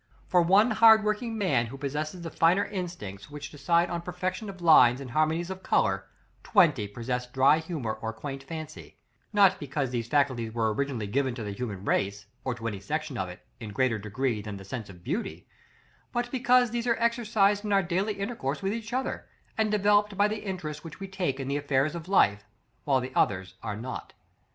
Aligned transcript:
For 0.27 0.41
one 0.41 0.71
hard 0.71 1.03
working 1.03 1.37
man 1.37 1.67
who 1.67 1.77
possesses 1.77 2.23
the 2.23 2.31
finer 2.31 2.65
instincts 2.65 3.29
which 3.29 3.51
decide 3.51 3.91
on 3.91 4.01
perfection 4.01 4.49
of 4.49 4.59
lines 4.59 4.99
and 4.99 5.11
harmonies 5.11 5.51
of 5.51 5.61
color, 5.61 6.07
twenty 6.41 6.87
possess 6.87 7.27
dry 7.27 7.59
humor 7.59 7.93
or 7.93 8.11
quaint 8.11 8.41
fancy; 8.41 8.97
not 9.31 9.59
because 9.59 9.91
these 9.91 10.07
faculties 10.07 10.53
were 10.55 10.73
originally 10.73 11.05
given 11.05 11.35
to 11.35 11.43
the 11.43 11.51
human 11.51 11.85
race, 11.85 12.25
or 12.43 12.55
to 12.55 12.67
any 12.67 12.79
section 12.79 13.15
of 13.15 13.29
it, 13.29 13.45
in 13.59 13.69
greater 13.73 13.99
degree 13.99 14.41
than 14.41 14.57
the 14.57 14.65
sense 14.65 14.89
of 14.89 15.03
beauty, 15.03 15.47
but 16.11 16.31
because 16.31 16.71
these 16.71 16.87
are 16.87 16.97
exercised 16.97 17.63
in 17.63 17.71
our 17.71 17.83
daily 17.83 18.15
intercourse 18.15 18.63
with 18.63 18.73
each 18.73 18.93
other, 18.93 19.27
and 19.55 19.69
developed 19.69 20.17
by 20.17 20.27
the 20.27 20.43
interest 20.43 20.83
which 20.83 20.99
we 20.99 21.07
take 21.07 21.39
in 21.39 21.47
the 21.47 21.57
affairs 21.57 21.93
of 21.93 22.09
life, 22.09 22.43
while 22.85 23.01
the 23.01 23.13
others 23.13 23.53
are 23.61 23.77
not. 23.77 24.13